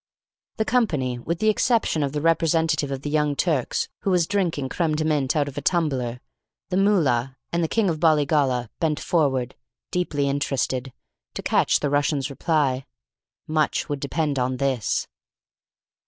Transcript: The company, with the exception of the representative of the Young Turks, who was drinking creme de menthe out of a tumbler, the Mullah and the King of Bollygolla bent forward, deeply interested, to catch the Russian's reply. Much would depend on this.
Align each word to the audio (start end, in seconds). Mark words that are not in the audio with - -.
The 0.57 0.65
company, 0.65 1.19
with 1.19 1.37
the 1.37 1.49
exception 1.49 2.01
of 2.01 2.11
the 2.11 2.21
representative 2.21 2.89
of 2.89 3.03
the 3.03 3.09
Young 3.11 3.35
Turks, 3.35 3.87
who 3.99 4.09
was 4.09 4.25
drinking 4.25 4.69
creme 4.69 4.95
de 4.95 5.05
menthe 5.05 5.35
out 5.35 5.47
of 5.47 5.59
a 5.59 5.61
tumbler, 5.61 6.21
the 6.69 6.77
Mullah 6.77 7.37
and 7.53 7.63
the 7.63 7.67
King 7.67 7.87
of 7.87 7.99
Bollygolla 7.99 8.69
bent 8.79 8.99
forward, 8.99 9.53
deeply 9.91 10.27
interested, 10.27 10.91
to 11.35 11.43
catch 11.43 11.81
the 11.81 11.89
Russian's 11.91 12.31
reply. 12.31 12.87
Much 13.45 13.89
would 13.89 13.99
depend 13.99 14.39
on 14.39 14.57
this. 14.57 15.07